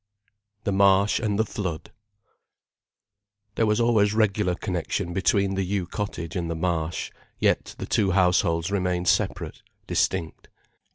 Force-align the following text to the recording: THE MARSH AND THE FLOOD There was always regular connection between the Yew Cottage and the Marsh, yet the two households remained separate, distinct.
THE 0.63 0.71
MARSH 0.71 1.19
AND 1.19 1.37
THE 1.37 1.45
FLOOD 1.45 1.91
There 3.53 3.67
was 3.67 3.79
always 3.79 4.15
regular 4.15 4.55
connection 4.55 5.13
between 5.13 5.53
the 5.53 5.61
Yew 5.63 5.85
Cottage 5.85 6.35
and 6.35 6.49
the 6.49 6.55
Marsh, 6.55 7.11
yet 7.37 7.75
the 7.77 7.85
two 7.85 8.09
households 8.09 8.71
remained 8.71 9.07
separate, 9.07 9.61
distinct. 9.85 10.47